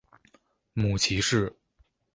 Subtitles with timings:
[0.73, 1.53] 母齐氏。